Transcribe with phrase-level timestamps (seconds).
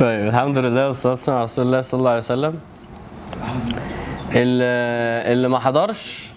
[0.00, 2.54] طيب الحمد لله والصلاة والسلام على رسول الله صلى الله عليه وسلم.
[4.32, 4.64] اللي,
[5.32, 6.32] اللي ما حضرش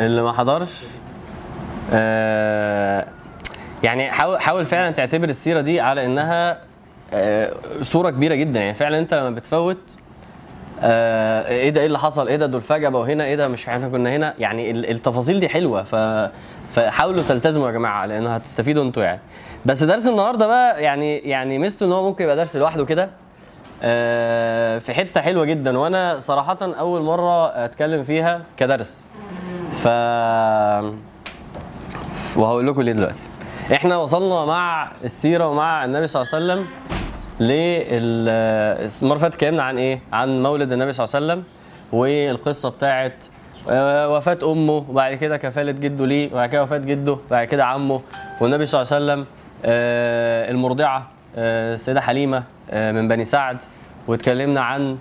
[0.00, 0.84] اللي ما حضرش
[1.92, 3.06] آه
[3.82, 6.58] يعني حاول حاول فعلا تعتبر السيرة دي على إنها
[7.14, 7.52] آه
[7.82, 8.60] صورة كبيرة جدا.
[8.60, 9.96] يعني فعلا أنت لما بتفوت
[10.80, 13.68] آه إيه ده إيه اللي حصل؟ إيه ده دول فجأة بقوا هنا؟ إيه ده مش
[13.68, 15.82] إحنا كنا هنا؟ يعني ال- التفاصيل دي حلوة.
[15.82, 15.94] ف
[16.70, 19.20] فحاولوا تلتزموا يا جماعة لأنه هتستفيدوا أنتوا يعني.
[19.66, 23.10] بس درس النهارده بقى يعني يعني ميزته إن هو ممكن يبقى درس لوحده كده
[23.82, 25.78] آه، في حتة حلوة جدا.
[25.78, 29.06] وأنا صراحة أول مرة أتكلم فيها كدرس.
[29.70, 29.86] ف
[32.36, 33.24] وهقول لكم ليه دلوقتي.
[33.72, 36.66] إحنا وصلنا مع السيرة ومع النبي صلى الله عليه وسلم
[37.40, 41.44] المرة اللي فاتت اتكلمنا عن إيه؟ عن مولد النبي صلى الله عليه وسلم
[41.92, 43.24] والقصة بتاعت
[43.70, 48.00] آه، وفاة أمه وبعد كده كفالة جده ليه وبعد كده وفاة جده وبعد كده عمه
[48.40, 49.26] والنبي صلى الله عليه وسلم
[49.64, 51.06] المرضعة
[51.36, 53.62] آه، السيدة حليمة آه، من بني سعد.
[54.08, 54.96] واتكلمنا عن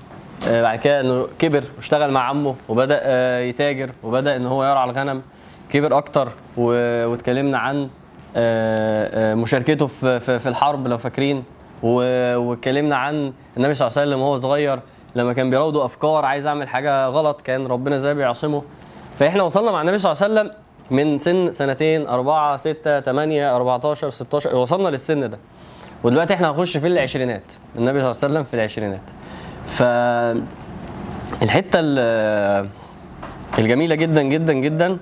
[0.47, 4.89] آه، بعد كده إنه كبر واشتغل مع عمه وبدأ آه، يتاجر وبدأ إن هو يرعى
[4.89, 5.21] الغنم.
[5.69, 7.89] كبر أكتر واتكلمنا عن
[8.35, 11.43] آه، آه، مشاركته في الحرب لو فاكرين.
[11.83, 14.79] واتكلمنا عن النبي صلى الله عليه وسلم وهو صغير
[15.15, 18.61] لما كان بيراوده أفكار عايز أعمل حاجة غلط كان ربنا إزاي بيعصمه.
[19.19, 24.09] فإحنا وصلنا مع النبي صلى الله عليه وسلم من سن سنتين أربعة ستة تمانية 14
[24.09, 25.37] 16 وصلنا للسن ده.
[26.03, 27.43] ودلوقتي إحنا هنخش في العشرينات.
[27.75, 29.01] النبي صلى الله عليه وسلم في العشرينات.
[29.67, 29.83] ف
[31.43, 32.69] الحتة ال-
[33.59, 34.97] الجميلة جدا جدا جدا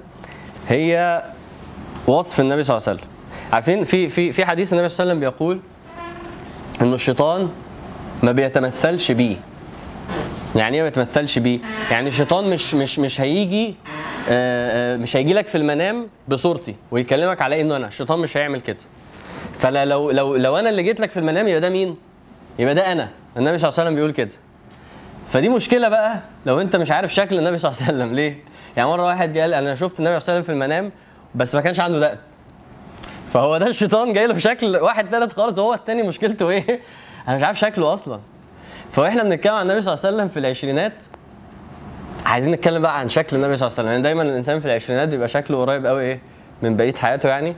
[0.70, 1.24] هي
[2.08, 3.10] وصف النبي صلى الله عليه وسلم.
[3.54, 5.60] عارفين في في في حديث النبي صلى الله عليه وسلم بيقول
[6.82, 7.50] إنه الشيطان
[8.24, 9.36] ما بيتمثلش بيه.
[10.56, 11.60] يعني إيه ما بيتمثلش بيه؟
[11.92, 13.76] يعني الشيطان مش مش مش هيجي
[14.30, 18.62] آه، آه، مش هيجي لك في المنام بصورتي ويكلمك على إنه أنا الشيطان مش هيعمل
[18.62, 18.78] كده.
[19.60, 21.96] فلا لو لو لو أنا اللي جيت لك في المنام يبقى ده مين؟
[22.60, 23.10] يبقى ده أنا.
[23.38, 24.32] النبي صلى الله عليه وسلم بيقول كده.
[25.30, 28.44] فدي مشكلة بقى لو أنت مش عارف شكل النبي صلى الله عليه وسلم ليه؟
[28.78, 30.92] يعني مرة واحد قال أنا شفت النبي صلى الله عليه وسلم في المنام
[31.36, 32.18] بس ما كانش عنده دقن.
[33.34, 36.82] فهو ده الشيطان جاي له في شكل واحد تالت خالص وهو التاني مشكلته إيه؟
[37.28, 38.20] أنا مش عارف شكله أصلا.
[38.94, 40.94] فاحنا بنتكلم عن النبي صلى الله عليه وسلم في العشرينات.
[42.26, 43.88] عايزين نتكلم بقى عن شكل النبي صلى الله عليه وسلم.
[43.88, 46.20] يعني دايما الإنسان في العشرينات بيبقى شكله قريب قوي إيه
[46.62, 47.56] من بقية حياته يعني.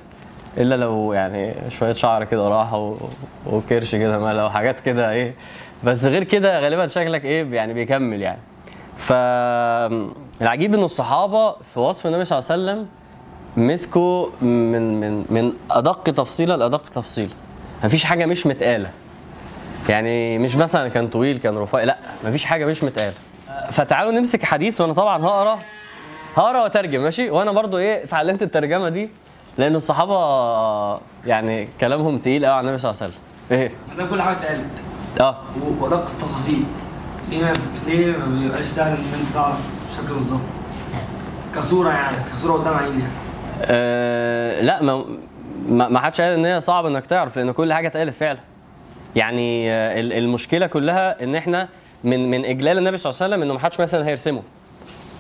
[0.57, 2.97] إلا لو يعني شوية شعر كده راحة و...
[3.46, 5.34] وكرش كده ماله وحاجات كده إيه.
[5.84, 8.40] بس غير كده غالبا شكلك إيه يعني بيكمل يعني.
[8.97, 12.88] فالعجيب إنه الصحابة في وصف النبي صلى الله عليه وسلم
[13.57, 17.31] مسكوا من من من أدق تفصيلة لأدق تفصيله
[17.84, 18.90] مفيش حاجة مش متقالة.
[19.90, 23.13] يعني مش مثلا كان طويل كان رفيع لا مفيش حاجة مش متقاله
[23.72, 25.59] فتعالوا نمسك حديث وأنا طبعا هقرأ
[26.35, 29.09] هقرأ وأترجم ماشي؟ وأنا برضو إيه اتعلمت الترجمة دي
[29.57, 30.16] لأن الصحابة
[31.25, 33.23] يعني كلامهم تقيل قوي على النبي صلى الله عليه وسلم.
[34.00, 34.66] إيه؟ كل حاجة اتقالت.
[35.22, 35.38] آه.
[35.62, 36.63] و- ودق التفاصيل.
[37.29, 37.53] ليه ما
[37.88, 39.57] ليه ما بيبقاش سهل إن أنت تعرف
[39.97, 40.41] شكله بالظبط؟
[41.56, 43.13] كصورة يعني كصورة قدام عيني يعني.
[43.62, 45.06] آه، لا ما
[45.69, 48.40] ما ما حدش قال إن هي صعب إنك تعرف لأن كل حاجة اتقالت فعلا.
[49.16, 51.68] يعني آه، ال- المشكلة كلها إن إحنا
[52.03, 54.42] من من إجلال النبي صلى الله عليه وسلم إنه ما حدش مثلا هيرسمه.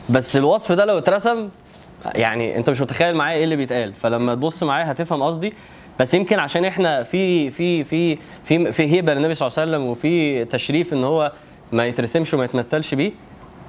[0.09, 1.49] بس الوصف ده لو اترسم
[2.15, 3.93] يعني أنت مش متخيل معايا إيه اللي بيتقال.
[3.93, 5.53] فلما تبص معايا هتفهم قصدي.
[5.99, 9.85] بس يمكن عشان إحنا في في في في في هيبة للنبي صلى الله عليه وسلم
[9.89, 11.31] وفي تشريف إن هو
[11.71, 13.11] ما يترسمش وما يتمثلش بيه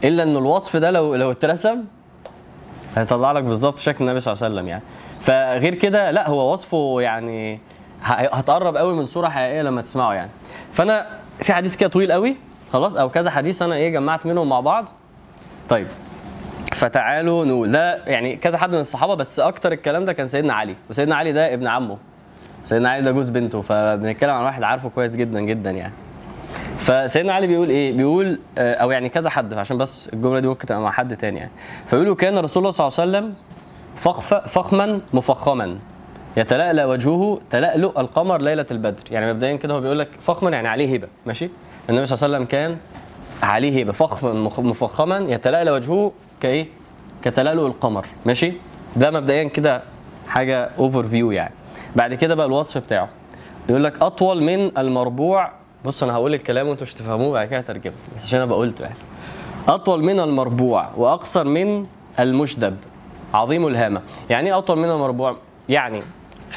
[0.04, 1.78] إلا ان الوصف ده لو لو اترسم
[2.96, 4.82] هيطلع لك بالظبط شكل النبي صلى الله عليه وسلم يعني.
[5.20, 7.58] فغير كده لا هو وصفه يعني
[8.06, 10.30] هتقرب قوي من صورة حقيقية لما تسمعه يعني.
[10.72, 11.06] فأنا
[11.42, 12.36] في حديث كده طويل قوي
[12.72, 14.88] خلاص أو كذا حديث أنا إيه جمعت منهم مع بعض.
[15.68, 15.86] طيب
[16.74, 20.74] فتعالوا نقول ده يعني كذا حد من الصحابة بس أكتر الكلام ده كان سيدنا علي
[20.90, 21.96] وسيدنا علي ده ابن عمه.
[22.64, 25.92] سيدنا علي ده جوز بنته فبنتكلم عن واحد عارفه كويس جدا جدا يعني.
[26.78, 30.66] فسيدنا علي بيقول إيه؟ بيقول آه، أو يعني كذا حد عشان بس الجملة دي ممكن
[30.66, 31.50] تبقى مع حد تاني يعني.
[31.86, 33.34] فيقولوا كان رسول الله صلى الله عليه وسلم
[34.48, 35.78] فخما مفخما.
[36.36, 39.02] يتلألأ وجهه تلألؤ القمر ليلة البدر.
[39.10, 41.48] يعني مبدئيا كده هو بيقول لك فخما يعني عليه هيبة ماشي؟
[41.90, 42.76] النبي صلى الله عليه وسلم كان
[43.42, 46.66] عليه هيبة فخما مفخما يتلألأ وجهه كإيه؟
[47.22, 48.52] كتلألؤ القمر ماشي؟
[48.96, 49.82] ده مبدئيا كده
[50.28, 51.54] حاجة overview يعني.
[51.96, 53.08] بعد كده بقى الوصف بتاعه.
[53.68, 55.50] يقول لك أطول من المربوع.
[55.84, 58.94] بص أنا هقول الكلام وأنتوا مش تفهموه بعد كده هترجمه بس عشان أنا بقولته يعني.
[59.68, 61.86] أطول من المربوع وأقصر من
[62.20, 62.76] المشدب
[63.34, 64.02] عظيم الهامة.
[64.30, 65.36] يعني إيه أطول من المربوع؟
[65.68, 66.02] يعني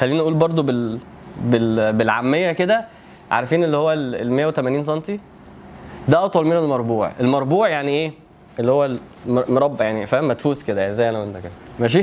[0.00, 0.98] خلينا نقول برضو بال...
[1.44, 1.92] بال...
[1.92, 2.84] بالعامية كده
[3.30, 5.00] عارفين اللي هو ال 180 سم
[6.08, 7.12] ده أطول من المربوع.
[7.20, 8.12] المربوع يعني إيه؟
[8.60, 11.52] اللي هو المر- مربع يعني فاهم؟ مدفوس كده يعني زي أنا وأنت كده.
[11.80, 12.02] ماشي؟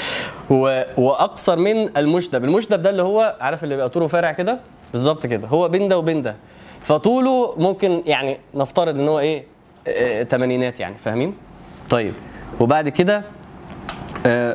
[0.50, 0.82] و...
[0.96, 2.44] وأقصر من المشدب.
[2.44, 4.58] المشدب ده اللي هو عارف اللي بيبقى طوله فارع كده؟
[4.92, 5.48] بالظبط كده.
[5.48, 6.36] هو بين ده وبين ده
[6.82, 9.44] فطوله ممكن يعني نفترض إن هو إيه؟
[10.22, 11.34] تمانينات يعني فاهمين؟
[11.90, 12.12] طيب.
[12.60, 13.22] وبعد كده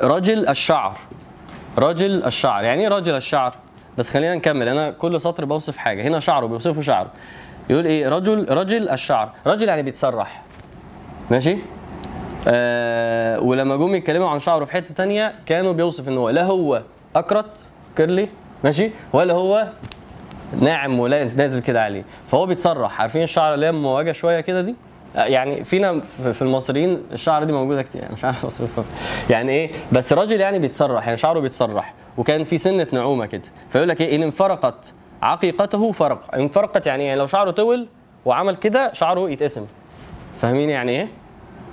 [0.03, 0.97] رجل الشعر.
[1.79, 2.63] رجل الشعر.
[2.63, 3.55] يعني إيه رجل الشعر؟
[3.97, 4.67] بس خلينا نكمل.
[4.67, 6.01] أنا كل سطر بوصف حاجة.
[6.01, 7.11] هنا شعره بيوصفه شعره.
[7.69, 9.31] يقول إيه؟ رجل رجل الشعر.
[9.47, 10.43] رجل يعني بيتسرح.
[11.31, 11.57] ماشي؟
[12.47, 16.81] آه ولما جم يتكلموا عن شعره في حتة تانية كانوا بيوصف إن هو لا هو
[17.15, 17.65] أكرت
[17.97, 18.27] كيرلي
[18.63, 19.67] ماشي؟ ولا هو
[20.61, 22.03] ناعم ولا نازل كده عليه.
[22.27, 23.01] فهو بيتسرح.
[23.01, 24.75] عارفين الشعر اللي هي مواجهه شوية كده دي؟
[25.15, 28.83] يعني فينا في في المصريين الشعر دي موجودة كتير يعني مش عارف اصرفها
[29.29, 33.41] يعني إيه؟ بس راجل يعني بيتسرح يعني شعره بيتسرح وكان في سنة نعومة كده.
[33.69, 36.35] فيقول لك إيه؟ إن انفرقت عقيقته فرق.
[36.35, 37.88] انفرقت يعني, يعني لو شعره طول
[38.25, 39.65] وعمل كده شعره يتقسم.
[40.38, 41.07] فاهمين يعني إيه؟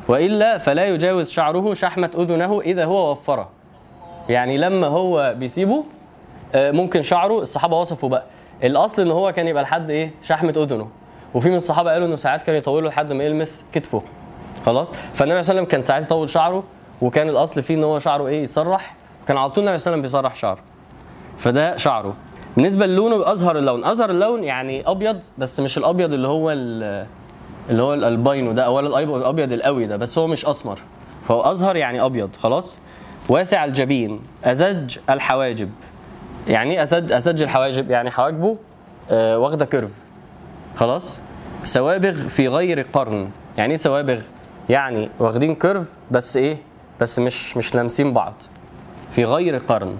[0.09, 3.49] وإلا فلا يجاوز شعره شحمة أذنه إذا هو وفره.
[4.29, 5.85] يعني لما هو بيسيبه
[6.55, 8.25] آه، ممكن شعره الصحابة وصفوا بقى.
[8.65, 10.88] الأصل إن هو كان يبقى لحد إيه؟ شحمة أذنه.
[11.34, 14.02] وفي من الصحابة قالوا إنه ساعات كان يطوله لحد ما يلمس كتفه.
[14.67, 16.64] خلاص؟ فالنبي صلى الله عليه وسلم كان ساعات يطول شعره
[17.02, 18.94] وكان الأصل فيه إن هو شعره إيه؟ يسرح
[19.28, 20.58] كان على طول النبي صلى الله عليه وسلم بيسرح شعره.
[21.38, 22.14] فده شعره.
[22.56, 23.84] بالنسبة للونه أزهر اللون.
[23.84, 27.06] أزهر اللون يعني أبيض بس مش الأبيض اللي هو ال-
[27.70, 30.78] اللي هو الالباينو ده ولا الأبيض القوي ده بس هو مش أسمر.
[31.28, 32.37] فهو أزهر يعني أبيض.
[32.37, 32.78] خلاص؟
[33.28, 34.20] واسع الجبين.
[34.44, 35.70] أزج الحواجب.
[36.49, 38.56] يعني إيه أزج أزج الحواجب يعني حواجبه
[39.11, 39.93] آه واخدة curve
[40.76, 41.20] خلاص؟
[41.64, 43.28] سوابغ في غير قرن.
[43.58, 44.20] يعني إيه سوابغ؟
[44.69, 46.58] يعني واخدين curve بس إيه؟
[47.00, 48.34] بس مش مش لامسين بعض.
[49.12, 49.96] في غير قرن.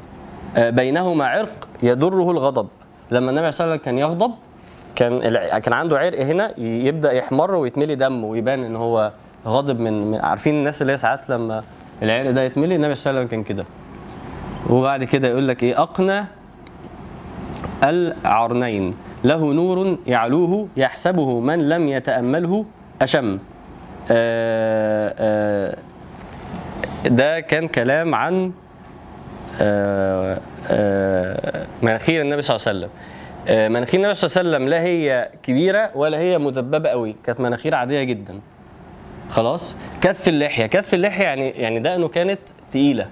[0.57, 2.69] آه، بينهما عرق يضره الغضب.
[3.11, 4.35] لما النبي صلى الله عليه وسلم كان يغضب
[4.97, 5.21] كان
[5.59, 9.13] كان عنده عرق هنا يبدأ يحمر ويتملي دم ويبان إن هو
[9.47, 11.63] غاضب من من- عارفين الناس اللي هي ساعات لما
[12.03, 13.65] العرق ده يتملي؟ النبي صلى الله عليه وسلم كان كده.
[14.71, 16.25] وبعد كده يقول لك إيه؟ أقنى
[17.85, 18.95] العرنين.
[19.25, 22.65] له نور يعلوه يحسبه من لم يتأمله
[23.03, 23.39] أشم.
[24.11, 25.77] آه، آه،
[27.07, 28.53] ده كان كلام عن
[29.61, 30.41] آه،
[31.83, 32.91] مناخير النبي صلى الله عليه وسلم.
[33.73, 37.17] مناخير النبي صلى الله عليه وسلم لا هي كبيرة ولا هي مدببه قوي.
[37.25, 38.41] كانت مناخير عادية جدا.
[39.31, 40.67] خلاص؟ كف اللحية.
[40.67, 42.41] كف اللحية يعني يعني دقنه كانت
[42.71, 43.07] تقيلة.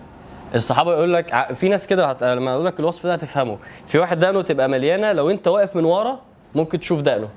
[0.54, 2.16] الصحابة يقول لك في ناس كده.
[2.34, 3.58] لما أقول لك الوصف ده هتفهمه.
[3.88, 6.20] في واحد دقنه تبقى مليانة لو انت واقف من ورا
[6.54, 7.28] ممكن تشوف دقنه.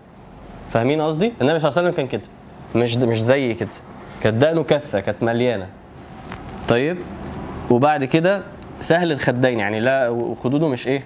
[0.70, 2.28] فاهمين قصدي؟ النبي صلى الله عليه وسلم كان كده.
[2.76, 3.70] مش مش زي كده.
[4.24, 5.68] كانت دقنه كثه كانت مليانة.
[6.68, 6.98] طيب؟
[7.70, 8.42] وبعد كده
[8.80, 11.04] سهل الخدين يعني لا وخدوده مش إيه؟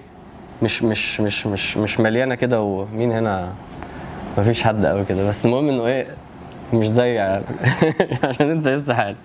[0.62, 3.52] مش مش مش مش مش مليانة كده ومين هنا؟
[4.38, 5.28] مفيش حد قوي كده.
[5.28, 6.06] بس المهم انه إيه؟
[6.72, 7.44] مش زي يعني.
[8.24, 9.16] عشان انت لسه حالي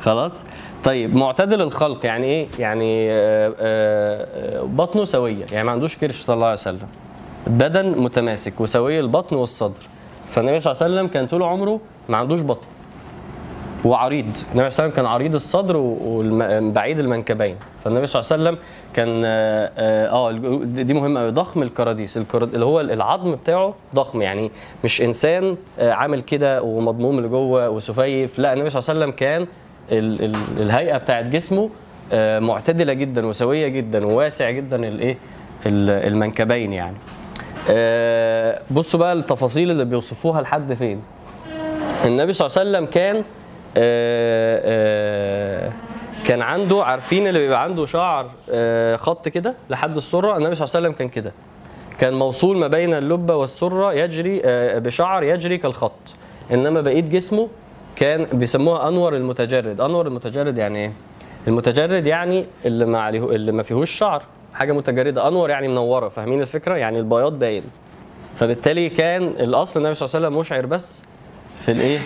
[0.00, 0.44] خلاص؟
[0.84, 5.46] طيب معتدل الخلق يعني إيه؟ يعني آه، آه، بطنه سوية.
[5.52, 6.88] يعني ما عندوش كرش صلى الله عليه وسلم.
[7.46, 9.82] بدن متماسك وسوي البطن والصدر.
[10.28, 12.66] فالنبي صلى الله عليه وسلم كان طول عمره ما عندوش بطن.
[13.86, 14.24] وعريض.
[14.24, 17.56] النبي صلى الله عليه وسلم كان عريض الصدر وبعيد المنكبين.
[17.84, 18.58] فالنبي صلى الله عليه وسلم
[18.94, 19.70] كان آه,
[20.08, 20.32] آه
[20.64, 22.16] دي مهمة قوي ضخم الكراديس.
[22.16, 24.50] الكراد اللي هو العظم بتاعه ضخم يعني
[24.84, 28.38] مش إنسان آه عامل كده ومضموم لجوه وسفيف.
[28.38, 29.46] لا النبي صلى الله عليه وسلم كان
[29.92, 31.70] ال ال الهيئة بتاعت جسمه
[32.12, 35.18] آه معتدلة جدا وسوية جدا وواسع جدا الايه
[35.66, 36.96] ال- المنكبين يعني.
[38.70, 41.00] بصوا بقى التفاصيل اللي بيوصفوها لحد فين.
[42.04, 43.22] النبي صلى الله عليه وسلم كان
[46.26, 50.76] كان عنده عارفين اللي بيبقى عنده شعر آه، خط كده لحد السرة؟ النبي صلى الله
[50.76, 51.32] عليه وسلم كان كده.
[51.98, 55.92] كان موصول ما بين اللبة والسرة يجري آه، بشعر يجري كالخط.
[56.52, 57.48] إنما بقيه جسمه
[57.96, 59.80] كان بيسموها أنور المتجرد.
[59.80, 60.92] أنور المتجرد يعني إيه؟
[61.48, 64.22] المتجرد يعني اللي ما عليه اللي ما فيهوش شعر.
[64.54, 65.28] حاجة متجردة.
[65.28, 66.08] أنور يعني منورة.
[66.08, 67.62] فاهمين الفكرة؟ يعني البياض باين.
[68.34, 71.02] فبالتالي كان الأصل النبي صلى الله عليه وسلم مشعر بس.
[71.56, 71.98] في الايه؟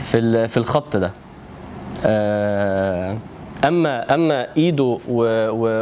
[0.00, 1.10] في في الخط ده.
[2.06, 3.18] آه،
[3.64, 4.98] أما أما إيده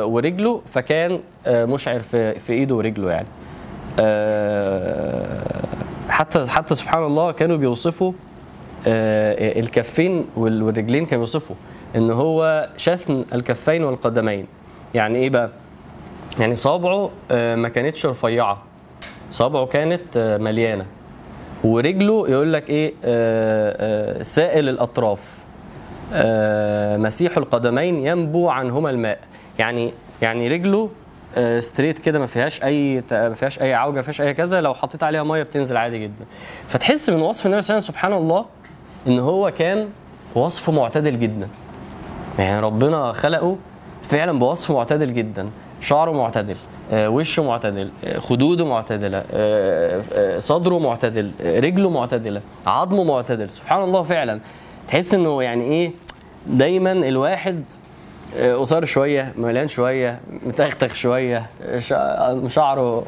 [0.06, 3.26] ورجله فكان آه، مشعر في في إيده ورجله يعني.
[4.00, 5.62] آه،
[6.08, 8.12] حتى حتى سبحان الله كانوا بيوصفوا
[8.86, 11.56] الكفين وال- والرجلين كانوا بيوصفوا
[11.96, 14.46] إن هو شثن الكفين والقدمين.
[14.94, 15.50] يعني إيه بقى؟
[16.40, 18.62] يعني صابعه ما كانتش رفيعة.
[19.32, 20.86] صابعه كانت مليانة.
[21.64, 25.20] ورجله يقول لك إيه؟ آه، آه، سائل الأطراف.
[26.14, 29.18] آه، مسيح القدمين ينبو عنهما الماء.
[29.58, 30.90] يعني يعني رجله
[31.36, 34.60] آه، ستريت كده ما فيهاش أي ما فيهاش أي عوجة ما فيهاش أي كذا.
[34.60, 36.24] لو حطيت عليها مية بتنزل عادي جدا.
[36.68, 38.44] فتحس من وصف النبي صلى الله عليه وسلم سبحان الله
[39.06, 39.88] إن هو كان
[40.34, 41.48] وصف معتدل جدا.
[42.38, 43.56] يعني ربنا خلقه
[44.02, 45.50] فعلا بوصف معتدل جدا.
[45.80, 46.52] شعره معتدل.
[46.54, 53.50] آه، وشه معتدل آه، خدوده معتدلة آه، آه، صدره معتدل آه، رجله معتدلة عظمه معتدل.
[53.50, 54.40] سبحان الله فعلا.
[54.88, 55.92] تحس إنه يعني إيه؟
[56.46, 57.64] دايما الواحد
[58.36, 63.04] آه، قصير شوية مليان شوية متختخ شوية آه، شع- شعره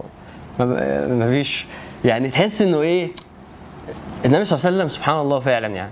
[0.58, 1.66] ما- ما فيش.
[2.04, 3.08] يعني تحس إنه إيه؟
[4.24, 5.90] النبي صلى الله عليه وسلم سبحان الله فعلا يعني.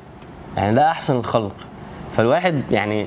[0.57, 1.53] يعني ده أحسن الخلق.
[2.17, 3.07] فالواحد يعني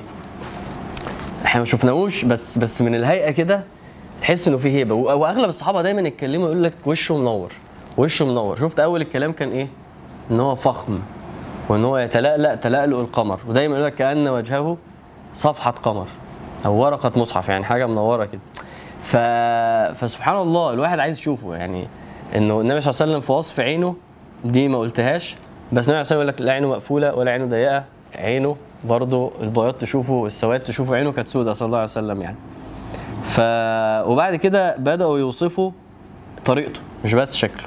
[1.44, 3.60] إحنا ما شفناهوش بس بس من الهيئة كده
[4.24, 4.94] تحس إنه فيه هيبة.
[4.94, 7.52] وأغلب الصحابة دايما يتكلموا يقول لك وشه منور
[7.96, 8.56] وشه منور.
[8.56, 9.68] شفت أول الكلام كان إيه؟
[10.30, 10.98] إن هو فخم
[11.68, 13.40] وإن هو يتلألأ تلألؤ القمر.
[13.48, 14.76] ودايما يقول لك كأن وجهه
[15.34, 16.06] صفحة قمر
[16.66, 18.40] أو ورقة مصحف يعني حاجة منورة كده.
[19.02, 19.16] ف...
[19.98, 21.54] فسبحان الله الواحد عايز يشوفه.
[21.54, 21.86] يعني
[22.34, 23.94] إنه النبي صلى الله عليه وسلم في وصف عينه
[24.44, 25.36] دي ما قلتهاش.
[25.72, 28.56] بس النبي صلى الله عليه وسلم يقول لك لا عينه مقفولة ولا عينه ضيقة عينه
[28.84, 32.36] برضه البياض تشوفه والسواد تشوفه عينه كانت سودة صلى الله عليه وسلم يعني.
[33.24, 33.40] ف
[34.08, 35.70] وبعد كده بدأوا يوصفوا
[36.44, 37.64] طريقته مش بس شكله.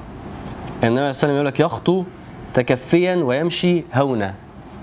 [0.83, 2.03] النبي عليه الصلاة يقول لك يخطو
[2.53, 4.33] تكفيا ويمشي هونا.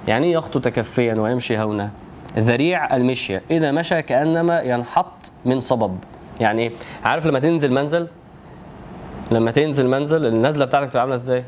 [0.08, 1.90] يعني إيه يخطو تكفيا ويمشي هونا؟
[2.38, 3.42] ذريع المشية.
[3.50, 5.98] إذا مشى كأنما ينحط من صبب.
[6.40, 6.72] يعني إيه؟
[7.04, 8.08] عارف لما تنزل منزل؟
[9.30, 11.44] لما تنزل منزل النزلة بتاعتك تبقى عاملة إزاي؟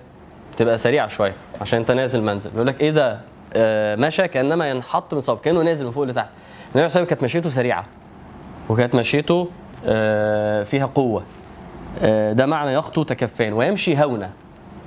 [0.57, 2.51] تبقى سريعة شوية عشان أنت نازل منزل.
[2.55, 3.21] يقول لك إذا
[3.55, 6.27] آه، مشى كأنما ينحط من صبب كأنه نازل من فوق لتحت.
[6.27, 6.31] النبي
[6.75, 7.85] عليه الصلاة والسلام كانت مشيته سريعة.
[8.69, 9.49] وكانت مشيته
[9.87, 11.23] آه، فيها قوة.
[12.03, 14.31] آه، ده معنى يخطو تكفان ويمشي هونا.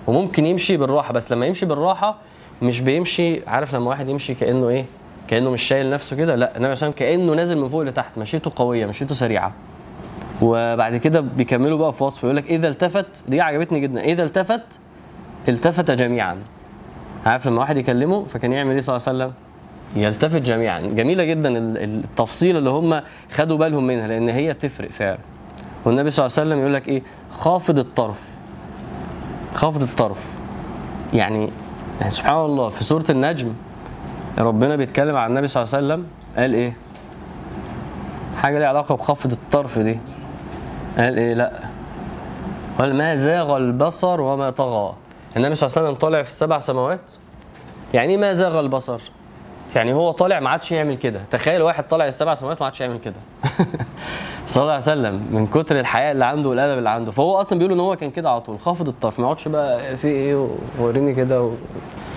[0.07, 2.17] وممكن يمشي بالراحة بس لما يمشي بالراحة
[2.62, 4.86] مش بيمشي عارف لما واحد يمشي كأنه إيه؟
[5.27, 8.86] كأنه مش شايل نفسه كده؟ لا النبي عليه كأنه نازل من فوق لتحت مشيته قوية
[8.86, 9.51] مشيته سريعة.
[10.41, 14.79] وبعد كده بيكملوا بقى في وصف يقول لك إذا التفت دي عجبتني جدا إذا التفت
[15.50, 16.38] التفت جميعا.
[17.25, 19.33] عارف لما واحد يكلمه فكان يعمل إيه صلى الله عليه وسلم؟
[19.96, 20.79] يلتفت جميعا.
[20.79, 25.17] جميلة جدا ال- ال- التفصيله اللي هم خدوا بالهم منها لأن هي بتفرق فعلا.
[25.86, 28.38] والنبي صلى الله عليه وسلم يقول لك إيه؟ خافض الطرف.
[29.53, 30.25] خافض الطرف.
[31.13, 31.50] يعني
[32.08, 33.53] سبحان الله في سورة النجم
[34.38, 36.05] ربنا بيتكلم عن النبي صلى الله عليه وسلم
[36.38, 36.74] قال إيه؟
[38.38, 40.00] حاجة ليها علاقة بخفض الطرف دي.
[40.98, 41.60] قال إيه؟ لأ.
[42.79, 44.93] قال ما زاغ البصر وما طغى.
[45.38, 47.12] النبي صلى الله عليه وسلم طالع في السبع سماوات.
[47.93, 49.01] يعني إيه ما زاغ البصر؟
[49.75, 51.21] يعني هو طالع ما عادش يعمل كده.
[51.31, 53.13] تخيل واحد طالع السبع سماوات ما عادش يعمل كده.
[54.47, 57.11] صلى الله عليه وسلم من كتر الحياء اللي عنده والأدب اللي عنده.
[57.11, 59.19] فهو أصلا بيقول إن هو كان كده على طول خافض الطرف.
[59.19, 60.47] ما يقعدش بقى في إيه
[60.79, 61.51] وريني كده و...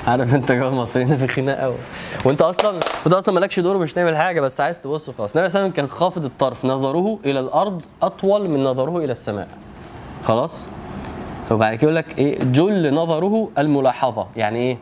[0.06, 1.74] عارف أنت جو المصريين في خناقة و...
[2.24, 2.70] وأنت أصلا
[3.04, 5.36] وأنت أصلا مالكش دور مش تعمل حاجة بس عايز تبص خلاص.
[5.36, 6.64] النبي صلى كان خافض الطرف.
[6.64, 9.48] نظره إلى الأرض أطول من نظره إلى السماء.
[10.24, 10.66] خلاص؟
[11.50, 14.26] وبعد كده يقول لك إيه؟ جل نظره الملاحظة.
[14.36, 14.78] يعني إيه؟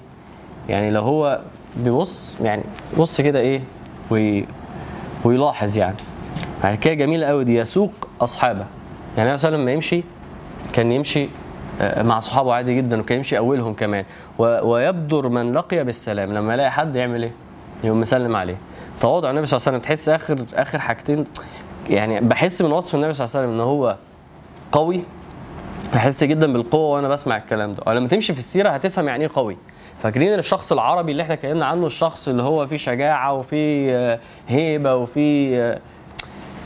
[0.68, 1.40] يعني لو هو
[1.76, 2.62] بيبص يعني
[2.98, 3.62] بص كده إيه
[4.10, 4.46] وي...
[5.24, 5.96] ويلاحظ يعني.
[6.80, 8.66] كده جميلة قوي دي يسوق أصحابه.
[9.16, 10.02] يعني وسلم لما يمشي
[10.72, 11.28] كان يمشي
[11.80, 14.04] آه، مع أصحابه عادي جدا وكان يمشي أولهم كمان.
[14.38, 16.32] ويبدر من لقي بالسلام.
[16.34, 17.32] لما يلاقي حد يعمل إيه؟
[17.84, 18.56] يقوم مسلم عليه.
[19.00, 21.24] تواضع النبي صلى الله عليه وسلم تحس آخر آخر حاجتين
[21.90, 23.96] يعني بحس من وصف النبي صلى الله عليه وسلم إن هو
[24.72, 25.02] قوي.
[25.94, 27.82] بحس جدا بالقوة وأنا بسمع الكلام ده.
[27.86, 29.56] ولما تمشي في السيرة هتفهم يعني إيه قوي.
[30.02, 34.96] فاكرين الشخص العربي اللي إحنا اتكلمنا عنه الشخص اللي هو فيه شجاعة وفيه آه، هيبة
[34.96, 35.78] وفيه آه،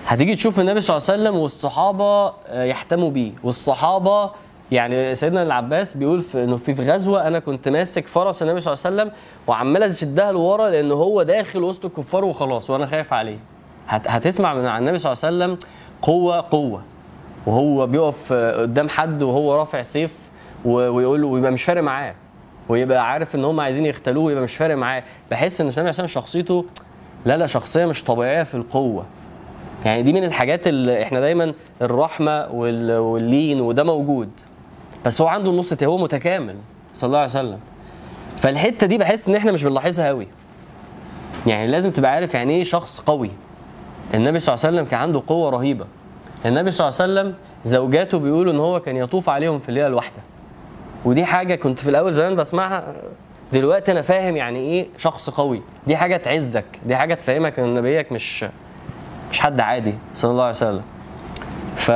[0.07, 3.33] هتيجي تشوف النبي صلى الله عليه وسلم والصحابة آه، يحتموا بيه.
[3.45, 4.31] والصحابة
[4.73, 8.85] يعني سيدنا العباس بيقول في إنه في غزوة أنا كنت ماسك فرس النبي صلى الله
[8.87, 9.13] عليه وسلم
[9.47, 13.39] وعمال أشدها لورا لأن هو داخل وسط الكفار وخلاص وأنا خايف عليه.
[13.89, 15.69] هت هتسمع من النبي صلى الله عليه وسلم
[16.03, 16.83] قوة قوة.
[17.47, 20.15] وهو بيقف قدام حد وهو رافع سيف
[20.65, 22.15] ويقول له ويبقى مش فارق معاه
[22.69, 25.03] ويبقى عارف إن هم عايزين يختلوه ويبقى مش فارق معاه.
[25.31, 26.65] بحس إن الصلاه والسلام شخصيته
[27.27, 29.05] لا لا شخصية مش طبيعية في القوة.
[29.85, 34.31] يعني دي من الحاجات اللي إحنا دايما الرحمة وال- واللين وده موجود.
[35.07, 36.57] بس هو عنده النص هو متكامل
[36.95, 37.59] صلى الله عليه وسلم.
[38.37, 40.27] فالحتة دي بحس إن إحنا مش بنلاحظها قوي
[41.47, 43.31] يعني لازم تبقى عارف يعني إيه شخص قوي.
[44.15, 45.87] النبي صلى الله عليه وسلم كان عنده قوة رهيبة.
[46.47, 50.23] النبي صلى الله عليه وسلم زوجاته بيقولوا إن هو كان يطوف عليهم في الليلة الواحدة.
[51.05, 52.85] ودي حاجة كنت في الأول زمان بسمعها
[53.53, 55.63] دلوقتي أنا فاهم يعني إيه شخص قوي.
[55.87, 58.45] دي حاجة تعزك دي حاجة تفهمك إن نبيك مش
[59.33, 60.83] مش حد عادي صلى الله عليه وسلم.
[61.77, 61.91] ف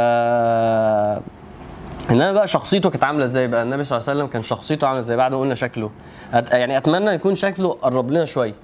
[2.10, 5.00] انما بقى شخصيته كانت عاملة إزاي بقى؟ النبي صلى الله عليه وسلم كان شخصيته عاملة
[5.00, 5.90] إزاي بعد ما قلنا شكله.
[6.34, 6.50] أت...
[6.52, 8.54] يعني أتمنى يكون شكله قرب لنا شوية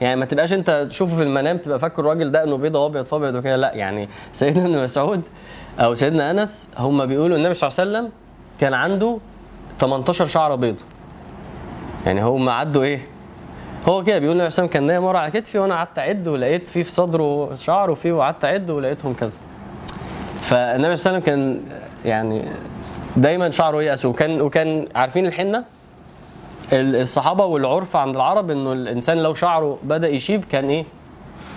[0.00, 3.34] يعني ما تبقاش أنت تشوفه في المنام تبقى فاكر الراجل ده إنه بيضة وأبيض فابيض
[3.34, 3.56] وكده.
[3.56, 5.22] لا يعني سيدنا ابن مسعود
[5.80, 8.12] أو سيدنا أنس هم بيقولوا النبي صلى الله عليه وسلم
[8.60, 9.18] كان عنده
[9.80, 10.80] 18 شعره بيض.
[12.06, 13.00] يعني هم عدوا إيه؟
[13.88, 16.82] هو كده بيقول النبي عليه كان نايم ورا على كتفي وأنا قعدت أعد ولقيت فيه
[16.82, 19.38] في صدره شعر وفيه وقعدت أعد ولقيتهم كذا.
[20.40, 21.60] فالنبي صلى الله عليه وسلم كان
[22.04, 22.44] يعني
[23.16, 25.64] دايما شعره يأس وكان وكان عارفين الحنه
[26.72, 30.84] ال- الصحابة والعرف عند العرب إنه الإنسان لو شعره بدأ يشيب كان إيه؟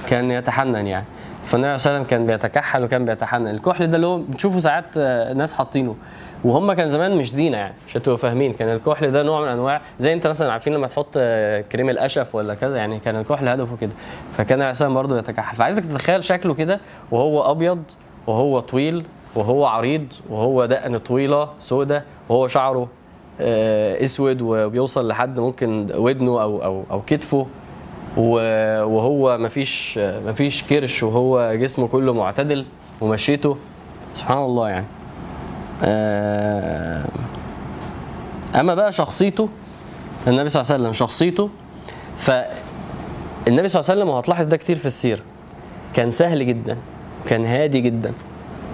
[0.09, 1.05] كان يتحنن يعني.
[1.45, 3.47] فالنبي صلى الله عليه وسلم كان بيتكحل وكان بيتحنن.
[3.47, 5.95] الكحل ده اللي هو بتشوفه ساعات آه، ناس حاطينه.
[6.43, 8.53] وهم كان زمان مش زينة يعني عشان تبقوا فاهمين.
[8.53, 12.35] كان الكحل ده نوع من أنواع زي أنت مثلا عارفين لما تحط آه، كريم القشف
[12.35, 13.91] ولا كذا يعني كان الكحل هدفه كده.
[14.31, 15.55] فكان وسلم برضه يتكحل.
[15.55, 16.79] فعايزك تتخيل شكله كده
[17.11, 17.83] وهو أبيض
[18.27, 19.03] وهو طويل
[19.35, 22.87] وهو عريض وهو دقن طويلة سودة وهو شعره
[23.41, 27.47] آه، أسود وبيوصل لحد ممكن ودنه أو أو أو كتفه.
[28.17, 32.65] وهو مفيش مفيش كرش وهو جسمه كله معتدل
[33.01, 33.57] ومشيته.
[34.13, 34.85] سبحان الله يعني.
[38.59, 39.49] أما بقى شخصيته
[40.27, 41.49] النبي صلى الله عليه وسلم شخصيته
[42.17, 45.21] فالنبي صلى الله عليه وسلم وهتلاحظ ده كتير في السيرة
[45.93, 46.77] كان سهل جدا
[47.25, 48.13] وكان هادي جدا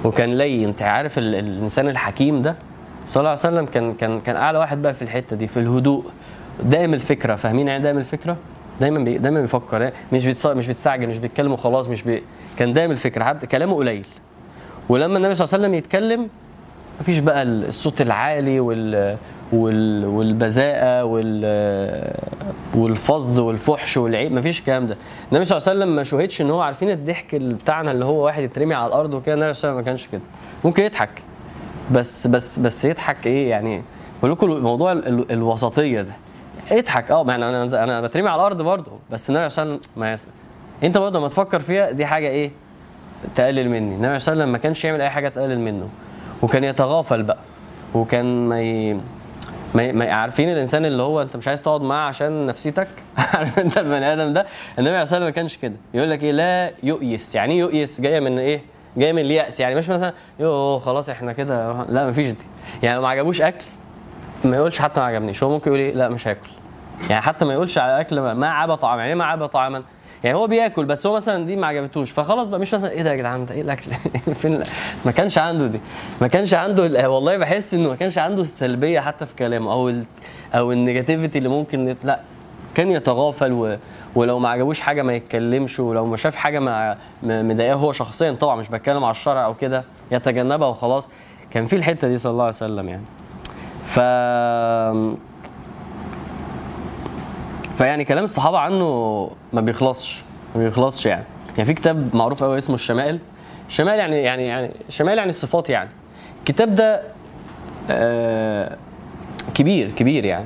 [0.03, 0.67] وكان لين.
[0.67, 2.55] أنت عارف ال- الإنسان الحكيم ده
[3.05, 6.03] صلى الله عليه وسلم كان كان كان أعلى واحد بقى في الحتة دي في الهدوء.
[6.63, 8.37] دائم الفكرة فاهمين يعني دائم الفكرة؟
[8.79, 10.45] دايما بي دايما بيفكر مش بيتص...
[10.47, 12.23] مش بيستعجل مش بيتكلم وخلاص مش بي...
[12.59, 14.05] كان دائم الفكرة حتى كلامه قليل.
[14.89, 16.27] ولما النبي صلى الله عليه وسلم يتكلم
[17.01, 19.17] مفيش بقى الصوت العالي وال
[19.53, 22.13] وال والبذاءة وال
[22.75, 24.97] والفظ والفحش والعيب مفيش الكلام ده.
[25.31, 28.43] النبي صلى الله عليه وسلم ما شهدش إن هو عارفين الضحك بتاعنا اللي هو واحد
[28.43, 30.21] يترمي على الأرض وكده النبي صلى الله عليه وسلم ما كانش كده.
[30.65, 31.09] ممكن يضحك
[31.91, 33.83] بس بس بس يضحك إيه يعني؟
[34.19, 36.13] بقول لكم موضوع ال- ال- الوسطية ده.
[36.71, 40.13] اضحك آه ما أنا أنا أنا بترمي على الأرض برضه بس النبي صلى الله عليه
[40.13, 40.29] وسلم
[40.81, 40.87] ما.
[40.87, 42.51] أنت برضه لما تفكر فيها دي حاجة إيه؟
[43.35, 43.95] تقلل مني.
[43.95, 45.87] النبي صلى الله عليه وسلم ما كانش يعمل أي حاجة تقلل منه.
[46.43, 47.37] وكان يتغافل بقى.
[47.93, 48.99] وكان ما ي...
[49.75, 52.87] ما, عارفين الإنسان اللي هو أنت مش عايز تقعد معاه عشان نفسيتك؟
[53.33, 54.45] عارف أنت البني آدم ده؟
[54.79, 55.73] النبي عليه الصلاه ما كانش كده.
[55.93, 57.35] يقول لك إيه؟ لا يؤيس.
[57.35, 58.61] يعني إيه يؤيس؟ جاية من إيه؟
[58.97, 59.59] جاية من اليأس.
[59.59, 62.43] يعني مش مثلا يوه خلاص إحنا كده لا مفيش دي.
[62.83, 63.65] يعني لو ما عجبوش أكل
[64.45, 65.43] ما يقولش حتى ما عجبنيش.
[65.43, 66.49] هو ممكن يقول إيه؟ لا مش هاكل.
[67.09, 68.97] يعني حتى ما يقولش على أكل ما- ما عاب طعام.
[68.99, 69.83] يعني إيه ما عاب طعاما؟
[70.23, 72.11] يعني هو بياكل بس هو مثلا دي ما عجبتوش.
[72.11, 73.91] فخلاص بقى مش مثلا إيه ده يا جدعان؟ ده إيه الأكل؟
[74.41, 74.63] فين
[75.05, 75.79] ما كانش عنده دي.
[76.21, 79.93] ما كانش عنده ال- والله بحس إنه ما كانش عنده السلبية حتى في كلامه أو
[80.53, 82.19] أو النيجاتيفيتي اللي ممكن لأ
[82.75, 83.75] كان يتغافل و
[84.15, 88.55] ولو ما عجبوش حاجة ما يتكلمش ولو ما شاف حاجة ما مضايقاه هو شخصيا طبعا
[88.55, 91.09] مش بتكلم على الشرع أو كده يتجنبها وخلاص.
[91.51, 93.03] كان في الحتة دي صلى الله عليه وسلم يعني.
[93.85, 93.99] ف
[97.83, 100.23] فيعني كلام الصحابة عنه ما بيخلصش
[100.55, 101.23] ما بيخلصش يعني.
[101.57, 103.19] يعني في كتاب معروف قوي اسمه الشمائل.
[103.67, 105.89] الشمائل يعني يعني يعني الشمائل يعني الصفات يعني.
[106.39, 107.01] الكتاب ده
[107.89, 108.77] آه
[109.53, 110.45] كبير كبير يعني.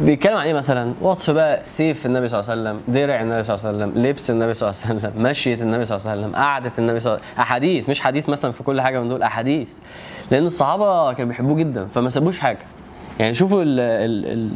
[0.00, 3.56] بيتكلم عن إيه مثلا؟ وصف بقى سيف النبي صلى الله عليه وسلم درع النبي صلى
[3.56, 6.36] الله عليه وسلم لبس النبي صلى الله عليه وسلم مشية النبي صلى الله عليه وسلم
[6.36, 7.42] قعدة النبي صلى الله عليه وسلم.
[7.42, 9.78] أحاديث مش حديث مثلا في كل حاجة من دول أحاديث.
[10.30, 12.58] لأن الصحابة كانوا بيحبوه جدا فما سابوش حاجة.
[13.20, 14.50] يعني شوفوا ال ال ال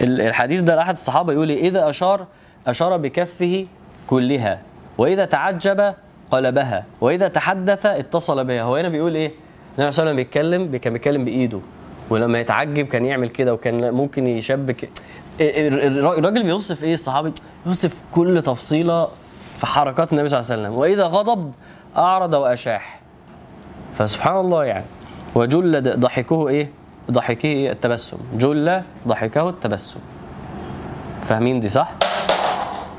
[0.00, 2.26] ال الحديث ده لأحد الصحابة يقول إيه؟ إذا اشار
[2.66, 3.66] أشار بكفه
[4.06, 4.60] كلها
[4.98, 5.94] وإذا تعجب
[6.30, 8.62] قلبها وإذا تحدث اتصل بها.
[8.62, 9.30] هو هنا بيقول إيه؟
[9.78, 11.60] النبي صلى الله عليه وسلم بيتكلم كان بيتكلم بإيده
[12.10, 14.84] ولما يتعجب كان يعمل كده وكان ممكن يشبك.
[15.40, 17.32] ال- ال- الراجل بيوصف إيه الصحابي
[17.64, 19.08] بيوصف كل تفصيلة
[19.58, 20.78] في حركات النبي صلى الله عليه وسلم.
[20.78, 21.52] وإذا غضب
[21.96, 23.00] أعرض وأشاح.
[23.98, 24.84] فسبحان الله يعني.
[25.34, 26.70] وجل ضحكه إيه؟
[27.10, 28.18] ضحكه إيه؟ التبسم.
[28.34, 30.00] جل ضحكه التبسم.
[31.22, 31.92] فاهمين دي صح؟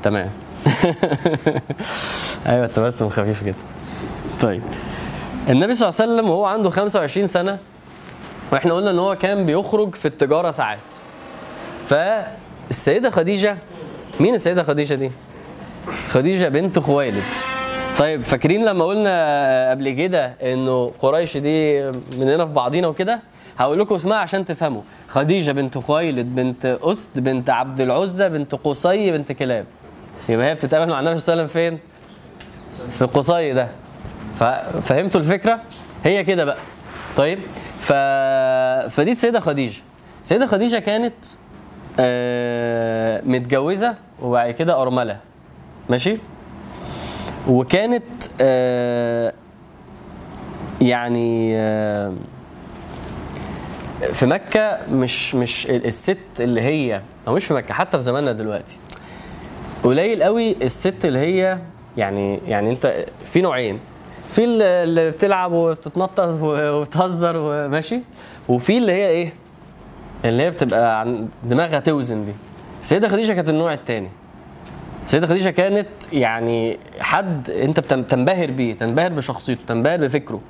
[0.02, 0.30] تمام.
[2.46, 3.54] أيوه التبسم خفيف كده
[4.42, 4.62] طيب.
[5.48, 7.58] النبي صلى الله عليه وسلم وهو عنده 25 سنة
[8.52, 10.78] وإحنا قلنا إن هو كان بيخرج في التجارة ساعات.
[11.88, 13.56] فالسيدة خديجة
[14.20, 15.10] مين السيدة خديجة دي؟
[16.10, 17.22] خديجة بنت خويلد
[17.98, 21.82] طيب فاكرين لما قلنا قبل كده إنه قريش دي
[22.18, 23.20] مننا في بعضينا وكده؟
[23.58, 24.82] هقول لكم اسمها عشان تفهموا.
[25.08, 29.64] خديجة بنت خويلد بنت اسد بنت عبد العزى بنت قصي بنت كلاب.
[30.28, 31.78] يبقى هي بتتقابل مع النبي صلى الله عليه وسلم فين؟
[32.88, 33.68] في قصي ده.
[34.82, 35.60] فهمتوا الفكرة؟
[36.04, 36.56] هي كده بقى.
[37.16, 37.38] طيب
[37.80, 37.92] ف...
[38.94, 39.80] فدي السيدة خديجة.
[40.22, 41.14] السيدة خديجة كانت
[42.00, 45.16] آه متجوزة وبعد كده أرملة.
[45.90, 46.16] ماشي؟
[47.48, 48.02] وكانت
[48.40, 49.32] آه
[50.80, 52.12] يعني آه
[54.12, 58.76] في مكة مش مش الست اللي هي أو مش في مكة حتى في زماننا دلوقتي.
[59.84, 61.58] قليل قوي الست اللي هي
[61.96, 63.78] يعني يعني انت في نوعين.
[64.28, 68.00] في ال- اللي بتلعب وبتتنطط وبتهزر وماشي
[68.48, 69.32] وفي اللي هي إيه
[70.24, 72.32] اللي هي بتبقى عن دماغها توزن دي.
[72.80, 74.08] السيده خديجة كانت النوع الثاني
[75.04, 80.40] السيده خديجة كانت يعني حد انت تنبهر بيه تنبهر بشخصيته تنبهر بفكره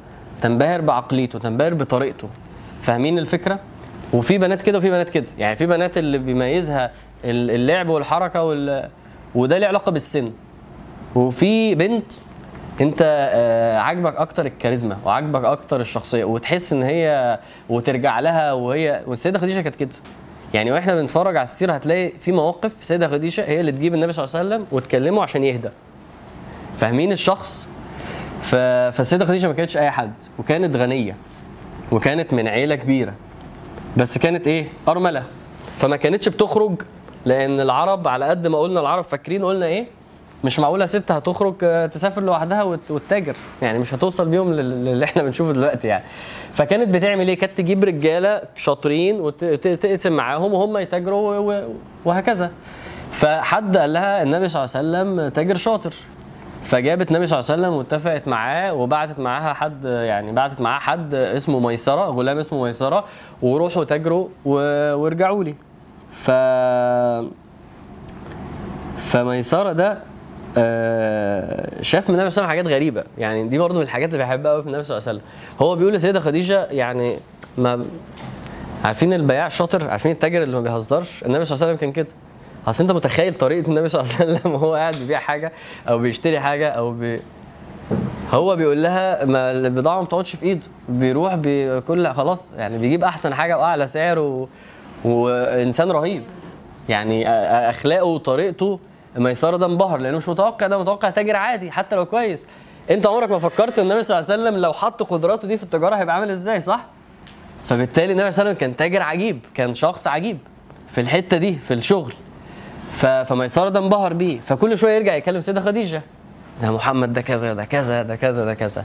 [0.43, 2.29] تنبهر بعقليته تنبهر بطريقته.
[2.83, 3.59] فاهمين الفكرة؟
[4.13, 5.27] وفي بنات كده وفي بنات كده.
[5.39, 6.91] يعني في بنات اللي بيميزها
[7.25, 8.89] ال- اللعب والحركة وال...
[9.35, 10.33] وده له علاقة بالسن.
[11.15, 12.13] وفي بنت
[12.81, 12.99] انت
[13.33, 19.61] آه، عاجبك أكتر الكاريزما وعاجبك أكتر الشخصية وتحس إن هي وترجع لها وهي والسيدة خديجة
[19.61, 19.91] كانت كده.
[20.55, 24.25] يعني وإحنا بنتفرج على السيرة هتلاقي في مواقف السيده خديجة هي اللي تجيب النبي صلى
[24.25, 25.69] الله عليه وسلم وتكلمه عشان يهدى.
[26.77, 27.69] فاهمين الشخص؟
[28.43, 28.55] ف...
[28.97, 31.17] فالسيدة خديجة ما كانتش أي حد وكانت غنية.
[31.93, 33.13] وكانت من عيلة كبيرة.
[33.97, 35.23] بس كانت إيه؟ أرملة.
[35.79, 36.83] فما كانتش بتخرج
[37.25, 39.87] لأن العرب على قد ما قلنا العرب فاكرين قلنا إيه؟
[40.45, 43.37] مش معقولة ست هتخرج آه، تسافر لوحدها وت- وتتاجر.
[43.63, 46.05] يعني مش هتوصل بيهم لل- للي إحنا بنشوفه دلوقتي يعني.
[46.53, 51.65] فكانت بتعمل إيه؟ كانت تجيب رجالة شاطرين وتقسم معاهم وهم يتاجروا
[52.05, 52.51] وهكذا.
[53.11, 55.95] فحد قال لها النبي صلى الله عليه وسلم تاجر شاطر.
[56.73, 61.15] فجابت النبي صلى الله عليه وسلم واتفقت معاه وبعتت معاها حد يعني بعتت معاه حد
[61.15, 63.05] اسمه ميسرة غلام اسمه ميسرة
[63.43, 65.55] وروحوا تاجروا وارجعوا لي.
[66.13, 66.31] ف
[69.01, 69.99] فميسرة ده
[70.59, 73.05] آه، شاف من النبي صلى الله عليه وسلم حاجات غريبة.
[73.19, 75.31] يعني دي برضه من الحاجات اللي بحبها قوي في النبي صلى الله عليه وسلم.
[75.61, 77.17] هو بيقول لسيدة خديجة يعني
[77.59, 77.85] ما
[78.85, 82.13] عارفين البياع الشاطر؟ عارفين التاجر اللي ما بيهزرش؟ النبي صلى الله عليه وسلم كان كده.
[82.67, 85.53] اصل انت متخيل طريقة النبي صلى الله عليه وسلم وهو قاعد بيبيع حاجة
[85.89, 87.21] أو بيشتري حاجة أو بي
[88.31, 93.35] هو بيقول لها ما البضاعة ما بتقعدش في ايده بيروح بكل خلاص يعني بيجيب احسن
[93.35, 94.49] حاجة واعلى سعر و...
[95.05, 96.23] وانسان رهيب
[96.89, 97.29] يعني
[97.71, 98.79] اخلاقه وطريقته
[99.17, 102.47] ميسره ده انبهر لأنه مش متوقع ده متوقع تاجر عادي حتى لو كويس
[102.91, 105.63] انت عمرك ما فكرت ان النبي صلى الله عليه وسلم لو حط قدراته دي في
[105.63, 106.85] التجارة هيبقى عامل إزاي صح؟
[107.65, 110.39] فبالتالي النبي صلى الله عليه وسلم كان تاجر عجيب كان شخص عجيب
[110.89, 112.13] في الحتة دي في الشغل.
[113.07, 114.41] فميسره ده انبهر بيه.
[114.41, 116.03] فكل شوية يرجع يكلم سيدة خديجة.
[116.63, 118.85] ده محمد ده كذا ده كذا ده كذا ده كذا.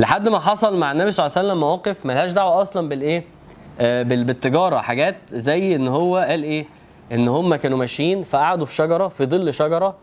[0.00, 3.24] لحد ما حصل مع النبي صلى الله عليه وسلم مواقف ملهاش دعوة أصلا بالإيه؟
[3.80, 4.78] آه، بال- بالتجارة.
[4.78, 6.66] حاجات زي إن هو قال إيه؟
[7.12, 9.94] إن هم كانوا ماشيين فقعدوا في شجرة في ظل شجرة.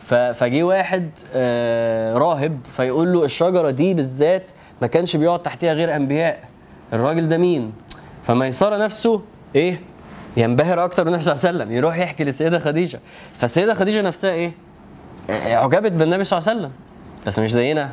[0.00, 4.50] ف- فجه واحد آه، راهب فيقول له الشجرة دي بالذات
[4.82, 6.40] ما كانش بيقعد تحتها غير أنبياء.
[6.92, 7.72] الراجل ده مين؟
[8.22, 9.20] فميسره نفسه
[9.54, 9.80] إيه؟
[10.36, 13.00] ينبهر أكتر بالنبي صلى الله عليه وسلم يروح يحكي للسيدة خديجة.
[13.38, 14.52] فالسيدة خديجة نفسها إيه؟
[15.30, 16.72] آه، أعجبت بالنبي صلى الله عليه وسلم.
[17.26, 17.92] بس مش زينا.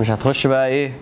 [0.00, 0.92] مش هتخش بقى إيه؟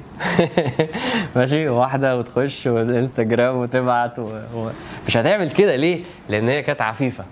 [1.37, 4.22] ماشي واحدة وتخش والإنستجرام وتبعت و...
[4.55, 4.70] و...
[5.07, 5.76] مش هتعمل كده.
[5.76, 7.24] ليه؟ لأن هي كانت عفيفة.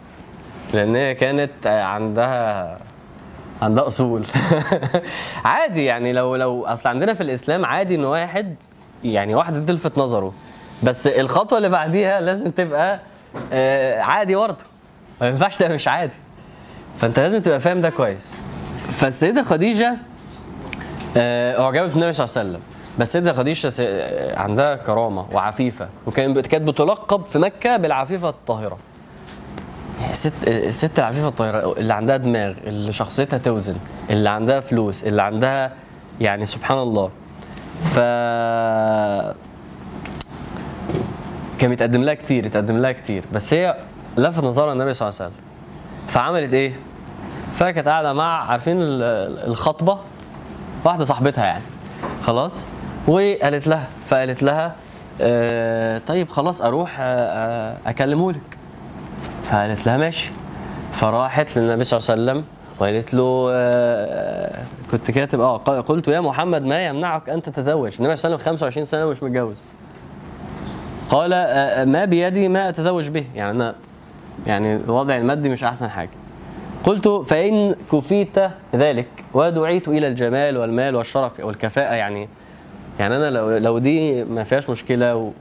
[0.75, 2.79] لأن هي كانت عندها
[3.63, 4.25] عندها أصول.
[5.45, 8.55] عادي يعني لو لو أصل عندنا في الإسلام عادي إن واحد
[9.05, 10.33] يعني واحدة تلفت نظره.
[10.83, 13.01] بس الخطوة اللي بعديها لازم تبقى
[13.53, 14.65] آه، عادي برضه.
[15.21, 16.13] ما ينفعش تبقى مش عادي.
[16.99, 18.37] فأنت لازم تبقى فاهم ده كويس.
[18.93, 19.97] فالسيدة خديجة
[21.17, 22.61] آه، أعجبت بالنبي صلى الله عليه وسلم.
[22.99, 25.89] بس السيدة خديجة س- آه، عندها كرامة وعفيفة.
[26.07, 28.79] وكان كانت بتلقب في مكة بالعفيفة الطاهرة.
[30.11, 33.77] الست الست العفيفة الطاهرة اللي عندها دماغ اللي شخصيتها توزن
[34.11, 35.73] اللي عندها فلوس اللي عندها
[36.21, 37.11] يعني سبحان الله.
[37.85, 37.99] ف
[41.61, 43.25] كان بيتقدم لها كتير يتقدم لها كتير.
[43.33, 43.77] بس هي
[44.19, 45.45] لفت نظرها النبي صلى الله عليه وسلم.
[46.09, 46.73] فعملت إيه؟
[47.55, 49.99] فكانت قاعدة مع عارفين ال- ال- الخطبة؟
[50.85, 51.63] واحدة صاحبتها يعني.
[52.23, 52.65] خلاص؟
[53.09, 54.75] وقالت لها فقالت لها
[55.21, 58.59] آه طيب خلاص أروح آه آه اكلمه لك
[59.45, 60.31] فقالت لها ماشي.
[60.93, 62.45] فراحت للنبي صلى الله عليه وسلم
[62.79, 68.29] وقالت له آه كنت كاتب آه قلت يا محمد ما يمنعك أن تتزوج؟ النبي صلى
[68.29, 69.57] الله عليه وسلم 25 سنة ومش متجوز.
[71.11, 73.75] قال آه ما بيدي ما أتزوج به يعني أنا
[74.47, 76.11] يعني الوضع المادي مش أحسن حاجة
[76.85, 78.37] قلت فإن كفيت
[78.75, 82.29] ذلك ودعيت إلى الجمال والمال والشرف والكفاءة يعني
[83.01, 85.33] يعني أنا لو لو دي ما فيهاش مشكلة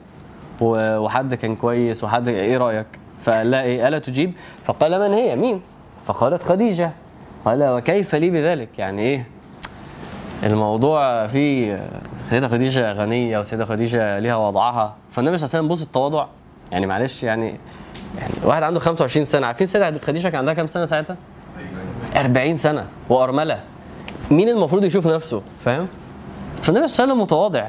[0.61, 2.85] وحد كان كويس وحد إيه رأيك؟
[3.25, 5.61] فقال لها إيه؟ ألا تجيب؟ فقال من هي؟ مين؟
[6.05, 6.91] فقالت خديجة
[7.45, 9.25] قال وكيف لي بذلك؟ يعني إيه؟
[10.43, 11.87] الموضوع فيه
[12.29, 16.25] سيدة خديجة غنية وسيدة خديجة ليها وضعها فالنبي صلى الله عليه وسلم بص التواضع
[16.71, 17.55] يعني معلش يعني
[18.17, 21.17] يعني واحد عنده 25 سنة عارفين سيدة خديجة كان عندها كام سنة ساعتها؟
[22.15, 23.59] 40 سنة وأرملة
[24.31, 25.87] مين المفروض يشوف نفسه فاهم؟
[26.61, 27.67] فالنبي صلى الله عليه وسلم متواضع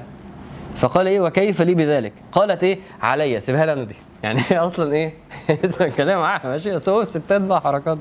[0.76, 4.92] فقال إيه وكيف لي بذلك؟ قالت إيه عليا سيبها لي أنا دي يعني هي أصلا
[4.92, 5.14] إيه؟
[5.64, 7.98] اسمع الكلام معاها ماشي بس هو الستات بقى حركات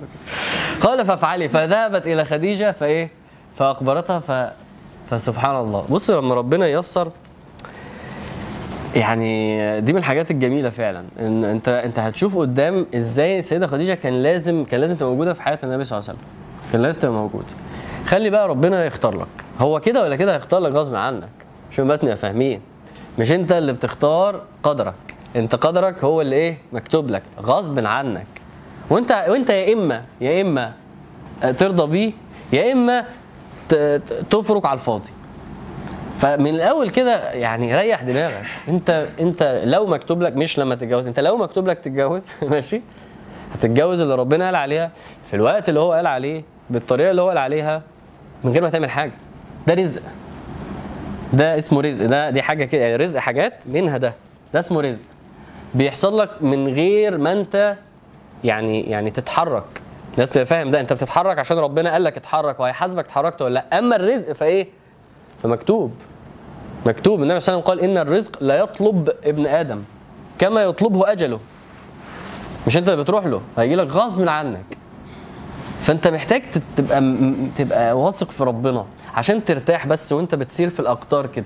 [0.82, 3.18] قال فافعلي فذهبت إلى خديجة فإيه؟
[3.60, 4.52] فاخبرتها ف
[5.10, 5.86] فسبحان الله.
[5.89, 7.12] بص لما ربنا ييسر
[8.95, 14.13] يعني دي من الحاجات الجميلة فعلا إن أنت أنت هتشوف قدام إزاي السيده خديجة كان
[14.13, 16.30] لازم كان لازم تبقى موجودة في حياة النبي صلى الله عليه وسلم.
[16.72, 17.45] كان لازم تبقى موجود
[18.06, 19.28] خلي بقى ربنا يختار لك.
[19.60, 21.30] هو كده ولا كده هيختار لك غصب عنك؟
[21.72, 22.62] عشان بس نبقى فاهمين.
[23.19, 24.93] مش أنت اللي بتختار قدرك.
[25.36, 27.24] أنت قدرك هو اللي إيه؟ مكتوب لك.
[27.41, 28.28] غصب عنك.
[28.89, 30.74] وأنت وأنت يا إما يا إما
[31.58, 32.13] ترضى بيه
[32.54, 33.06] يا إما
[34.29, 35.10] تفرك على الفاضي.
[36.19, 38.45] فمن الأول كده يعني ريح دماغك.
[38.67, 41.08] انت أنت لو مكتوب لك مش لما تتجوز.
[41.08, 42.82] أنت لو مكتوب لك تتجوز ماشي؟
[43.53, 44.91] هتتجوز اللي ربنا قال عليها
[45.29, 47.82] في الوقت اللي هو قال عليه بالطريقة اللي هو قال عليها
[48.43, 49.12] من غير ما تعمل حاجة.
[49.67, 50.01] ده رزق.
[51.34, 52.05] ده اسمه رزق.
[52.05, 52.82] ده دي حاجة كده.
[52.82, 54.13] يعني رزق حاجات منها ده.
[54.53, 55.05] ده اسمه رزق.
[55.75, 57.75] بيحصل لك من غير ما أنت
[58.43, 59.78] يعني يعني تتحرك.
[60.19, 63.79] الناس تبقى فاهم ده انت بتتحرك عشان ربنا قال لك اتحرك وهيحاسبك اتحركت ولا لأ.
[63.79, 64.67] أما الرزق فإيه؟
[65.43, 65.93] فمكتوب.
[66.86, 67.21] مكتوب.
[67.21, 69.84] النبي صلى الله عليه وسلم قال إن الرزق لا يطلب ابن آدم
[70.39, 71.39] كما يطلبه أجله.
[72.67, 74.65] مش أنت اللي بتروح له هيجي لك غصب عنك.
[75.82, 76.43] فأنت محتاج
[76.75, 77.13] تبقى
[77.58, 81.45] تبقى واثق في ربنا عشان ترتاح بس وأنت بتسير في الأقطار كده.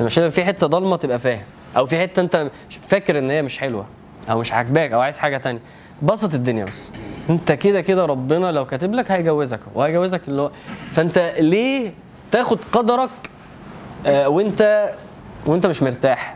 [0.00, 1.44] عشان في حتة ضلمة تبقى فاهم
[1.76, 2.50] أو في حتة أنت
[2.88, 3.86] فاكر إن هي مش حلوة
[4.30, 5.60] أو مش عاجباك أو عايز حاجة تانية.
[6.02, 6.92] بسط الدنيا بس.
[7.30, 9.60] انت كده كده ربنا لو كاتب لك هيجوزك.
[9.74, 10.50] وهيجوزك اللي هو
[10.90, 11.92] فانت ليه
[12.32, 13.10] تاخد قدرك
[14.06, 14.92] آه، وانت
[15.46, 16.34] وانت مش مرتاح؟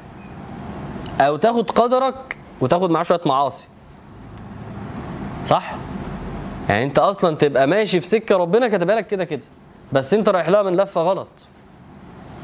[1.21, 3.67] أو تاخد قدرك وتاخد معاه شوية معاصي.
[5.45, 5.75] صح؟
[6.69, 9.43] يعني انت أصلا تبقى ماشي في سكة ربنا كاتبها لك كده كده.
[9.93, 11.29] بس انت رايح لها من لفة غلط.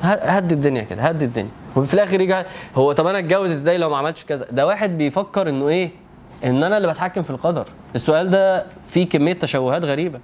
[0.03, 1.51] هدي الدنيا كده هدي الدنيا.
[1.77, 2.43] وفي الآخر يجي
[2.77, 5.91] هو طب أنا أتجوز إزاي لو ما عملتش كذا؟ ده واحد بيفكر إنه إيه؟
[6.45, 7.67] إن أنا اللي بتحكم في القدر.
[7.95, 10.21] السؤال ده فيه كمية تشوهات غريبة.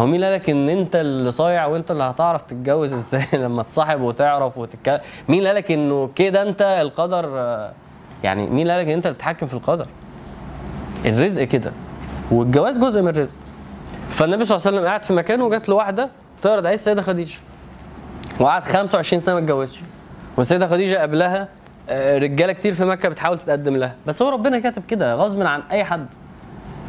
[0.00, 4.00] هو مين قال لك إن أنت اللي صايع وأنت اللي هتعرف تتجوز إزاي لما تصاحب
[4.00, 7.24] وتعرف وتتكلم؟ مين قال لك إنه كده أنت القدر
[8.24, 9.86] يعني مين اللي قال لك إن أنت اللي بتتحكم في القدر؟
[11.06, 11.72] الرزق كده.
[12.30, 13.36] والجواز جزء من الرزق.
[14.10, 16.10] فالنبي صلى الله عليه وسلم قاعد في مكانه وجات له واحدة
[16.42, 17.38] تعرض عليه السيده خديجة.
[18.40, 19.80] وقعد 25 سنة ما اتجوزش.
[20.36, 21.48] والسيدة خديجة قبلها
[21.92, 23.94] رجالة كتير في مكة بتحاول تتقدم لها.
[24.06, 26.06] بس هو ربنا كاتب كده غصب عن أي حد.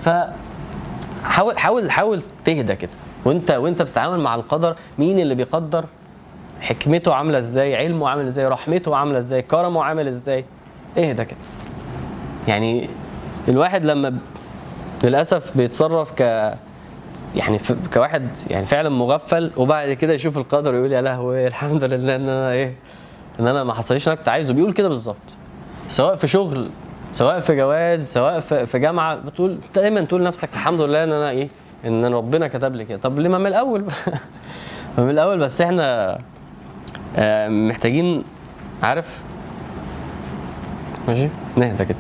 [0.01, 0.09] ف
[1.23, 2.91] حاول حاول حاول تهدى كده.
[3.25, 4.75] وانت وأنت بتتعامل مع القدر.
[4.99, 5.85] مين اللي بيقدر؟
[6.62, 10.45] حكمته عاملة إزاي؟ علمه عامل إزاي؟ رحمته عاملة إزاي؟ كرمه عامل إزاي؟
[10.97, 11.38] اهدى كده.
[12.47, 12.89] يعني
[13.47, 14.17] الواحد لما
[15.03, 16.21] للأسف بيتصرف ك
[17.35, 22.15] يعني ف- كواحد يعني فعلا مغفل وبعد كده يشوف القدر ويقول يا لهوي الحمد لله
[22.15, 22.73] إن أنا إيه
[23.39, 24.54] إن أنا ما حصليش أنا كنت عايزه.
[24.54, 25.15] بيقول كده بالظبط.
[25.89, 26.69] سواء في شغل
[27.13, 31.30] سواء في جواز سواء في, في جامعة بتقول دايما تقول لنفسك الحمد لله إن أنا
[31.30, 31.47] إيه
[31.86, 32.97] إن أنا ربنا كتب لي كده.
[32.97, 33.82] طب ليه ما من الأول؟
[34.97, 36.17] ما من الأول بس إحنا
[37.17, 38.23] آه، محتاجين
[38.84, 39.21] عارف؟
[41.08, 41.97] ماشي؟ نهدى كده.